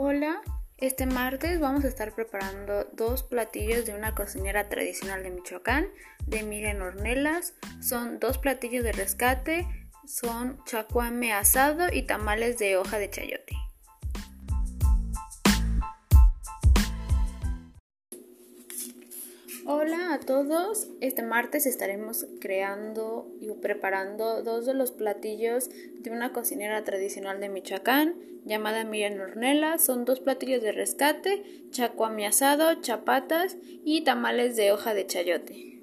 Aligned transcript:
Hola, 0.00 0.42
este 0.76 1.06
martes 1.06 1.58
vamos 1.58 1.84
a 1.84 1.88
estar 1.88 2.14
preparando 2.14 2.84
dos 2.92 3.24
platillos 3.24 3.84
de 3.84 3.96
una 3.96 4.14
cocinera 4.14 4.68
tradicional 4.68 5.24
de 5.24 5.30
Michoacán, 5.30 5.88
de 6.24 6.44
Miriam 6.44 6.80
Ornelas. 6.82 7.54
Son 7.80 8.20
dos 8.20 8.38
platillos 8.38 8.84
de 8.84 8.92
rescate, 8.92 9.66
son 10.06 10.62
chacuame 10.66 11.32
asado 11.32 11.92
y 11.92 12.02
tamales 12.02 12.60
de 12.60 12.76
hoja 12.76 12.98
de 12.98 13.10
chayote. 13.10 13.56
Hola 19.70 20.14
a 20.14 20.18
todos, 20.18 20.88
este 21.02 21.22
martes 21.22 21.66
estaremos 21.66 22.26
creando 22.40 23.30
y 23.38 23.50
preparando 23.50 24.42
dos 24.42 24.64
de 24.64 24.72
los 24.72 24.92
platillos 24.92 25.68
de 26.00 26.10
una 26.10 26.32
cocinera 26.32 26.84
tradicional 26.84 27.38
de 27.38 27.50
Michoacán 27.50 28.14
llamada 28.46 28.84
Miriam 28.84 29.20
Ornella. 29.20 29.76
Son 29.76 30.06
dos 30.06 30.20
platillos 30.20 30.62
de 30.62 30.72
rescate, 30.72 31.44
chacuami 31.70 32.24
asado, 32.24 32.80
chapatas 32.80 33.58
y 33.84 34.04
tamales 34.04 34.56
de 34.56 34.72
hoja 34.72 34.94
de 34.94 35.06
chayote. 35.06 35.77